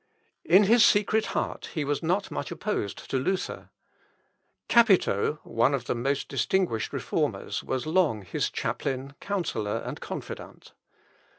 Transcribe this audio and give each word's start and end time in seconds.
In 0.45 0.63
his 0.63 0.83
secret 0.83 1.27
heart 1.37 1.67
he 1.75 1.85
was 1.85 2.01
not 2.01 2.31
much 2.31 2.49
opposed 2.49 3.07
to 3.11 3.19
Luther. 3.19 3.69
Capito, 4.67 5.37
one 5.43 5.75
of 5.75 5.85
the 5.85 5.93
most 5.93 6.27
distinguished 6.27 6.91
Reformers, 6.91 7.63
was 7.63 7.85
long 7.85 8.23
his 8.23 8.49
chaplain, 8.49 9.13
counsellor, 9.19 9.77
and 9.85 9.99
confidant. 10.01 10.73